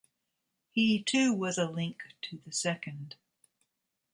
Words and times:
He 0.71 1.03
too 1.03 1.31
was 1.31 1.59
a 1.59 1.69
link 1.69 2.01
to 2.23 2.41
the 2.43 2.51
second. 2.51 3.17